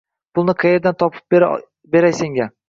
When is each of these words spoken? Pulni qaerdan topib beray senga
Pulni 0.37 0.55
qaerdan 0.63 0.97
topib 1.03 1.37
beray 1.97 2.17
senga 2.23 2.51